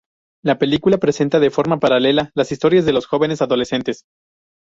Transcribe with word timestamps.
La 0.43 0.57
película 0.57 0.97
presenta 0.97 1.39
de 1.39 1.51
forma 1.51 1.79
paralela 1.79 2.31
las 2.33 2.51
historias 2.51 2.87
de 2.87 2.91
dos 2.91 3.05
jóvenes 3.05 3.43
adolescentes. 3.43 4.05